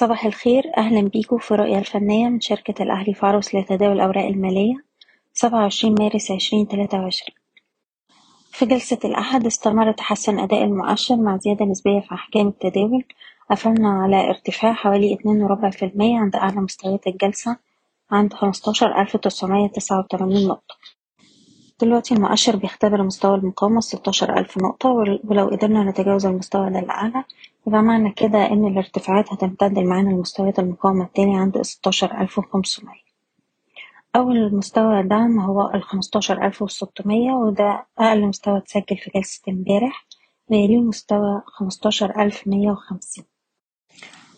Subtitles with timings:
[0.00, 4.74] صباح الخير أهلا بيكم في رؤية الفنية من شركة الأهلي فاروس لتداول الأوراق المالية
[5.32, 7.34] سبعة وعشرين مارس عشرين تلاتة وعشرين.
[8.52, 13.04] في جلسة الأحد استمر تحسن أداء المؤشر مع زيادة نسبية في أحجام التداول.
[13.50, 17.56] قفلنا على ارتفاع حوالي اتنين وربع في المية عند أعلى مستويات الجلسة
[18.10, 20.74] عند خمستاشر ألف تسعمية تسعة وتمانين نقطة.
[21.80, 24.88] دلوقتي المؤشر بيختبر مستوى المقاومة ستاشر ألف نقطة
[25.24, 27.24] ولو قدرنا نتجاوز المستوى ده الأعلى
[27.66, 33.10] يبقى معنى كده إن الارتفاعات هتمتد معانا لمستويات المقاومة التاني عند ستاشر ألف وخمسمية.
[34.16, 40.06] أول مستوى دعم هو الخمستاشر ألف وستمية وده أقل مستوى اتسجل في جلسة امبارح
[40.48, 43.24] ويليه مستوى خمستاشر ألف مية وخمسين.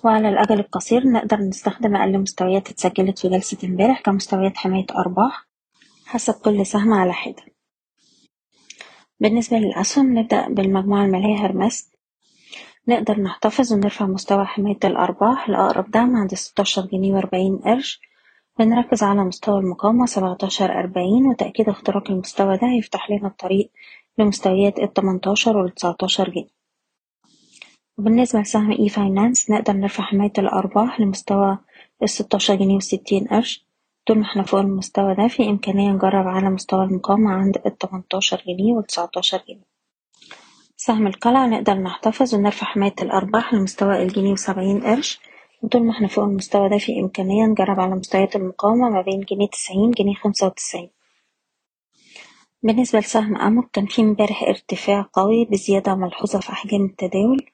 [0.05, 5.52] وعلى الأجل القصير نقدر نستخدم أقل مستويات اتسجلت في جلسة امبارح كمستويات حماية أرباح.
[6.13, 7.43] حسب كل سهم على حدة.
[9.21, 11.91] بالنسبة للأسهم نبدأ بالمجموعة المالية هرمس
[12.89, 15.49] نقدر نحتفظ ونرفع مستوى حماية الأرباح.
[15.49, 18.01] لأقرب دعم عند ستاشر جنيه وأربعين قرش.
[18.59, 23.71] بنركز على مستوى المقاومة سبعتاشر أربعين وتأكيد اختراق المستوى ده هيفتح لنا الطريق
[24.19, 26.49] لمستويات التمنتاشر والتسعتاشر جنيه.
[27.99, 31.59] وبالنسبة لسهم e-finance نقدر نرفع حماية الأرباح لمستوى
[32.03, 33.72] الستاشر جنيه وستين قرش.
[34.07, 38.73] طول ما إحنا فوق المستوى ده في إمكانية نجرب على مستوى المقاومة عند التمنتاشر جنيه
[38.73, 39.73] والتسعتاشر جنيه.
[40.77, 45.21] سهم القلعة نقدر نحتفظ ونرفع حماية الأرباح لمستوى الجنيه وسبعين قرش.
[45.63, 49.49] وطول ما إحنا فوق المستوى ده في إمكانية نجرب على مستويات المقاومة ما بين جنيه
[49.49, 50.91] تسعين جنيه خمسة وتسعين.
[52.63, 57.47] بالنسبة لسهم أموك كان في امبارح ارتفاع قوي بزيادة ملحوظة في أحجام التداول.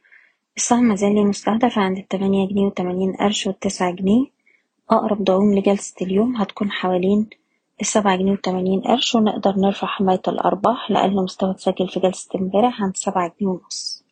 [0.57, 4.38] السهم مازال مستهدف عند التمانية جنيه وتمانين قرش والتسعة جنيه.
[4.91, 7.31] أقرب دعوم لجلسة اليوم هتكون حوالين
[7.81, 12.97] السبعة جنيه وتمانين قرش ونقدر نرفع حماية الأرباح لأقل مستوى اتسجل في جلسة امبارح عند
[12.97, 14.05] سبعة جنيه ونص.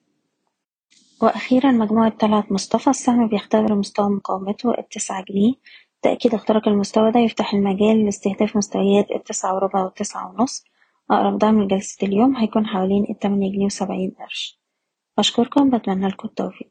[1.23, 5.55] وأخيرا مجموعة طلعت مصطفى السهم بيختبر مستوى مقاومته التسعة جنيه.
[6.03, 10.65] تأكيد اختراق المستوى ده يفتح المجال لاستهداف مستويات التسعة وربع والتسعة ونص.
[11.11, 14.61] أقرب دعم لجلسة اليوم هيكون حوالين التمانية جنيه وسبعين قرش.
[15.19, 16.71] أشكركم بتمنى لكم التوفيق.